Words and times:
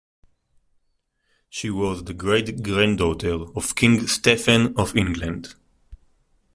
She 1.47 1.69
was 1.69 2.05
the 2.05 2.15
great-granddaughter 2.15 3.35
of 3.55 3.75
King 3.75 4.07
Stephen 4.07 4.73
of 4.75 4.97
England. 4.97 5.53